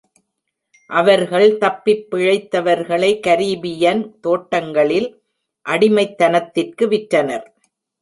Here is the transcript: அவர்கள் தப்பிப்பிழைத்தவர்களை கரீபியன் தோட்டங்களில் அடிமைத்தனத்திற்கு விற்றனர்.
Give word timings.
அவர்கள் 0.89 1.45
தப்பிப்பிழைத்தவர்களை 1.57 3.11
கரீபியன் 3.27 4.03
தோட்டங்களில் 4.19 5.09
அடிமைத்தனத்திற்கு 5.65 6.85
விற்றனர். 6.87 7.47